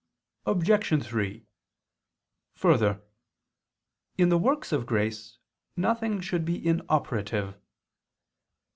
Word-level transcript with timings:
Obj. 0.47 1.05
3: 1.05 1.45
Further, 2.55 3.03
in 4.17 4.29
the 4.29 4.37
works 4.39 4.71
of 4.71 4.87
grace 4.87 5.37
nothing 5.77 6.19
should 6.21 6.43
be 6.43 6.65
inoperative. 6.67 7.55